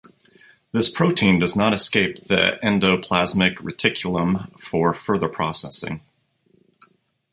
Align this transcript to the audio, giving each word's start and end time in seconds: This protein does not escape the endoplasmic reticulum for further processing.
This 0.71 0.89
protein 0.89 1.37
does 1.37 1.55
not 1.55 1.75
escape 1.75 2.25
the 2.25 2.57
endoplasmic 2.63 3.57
reticulum 3.57 4.59
for 4.59 4.95
further 4.95 5.27
processing. 5.29 6.01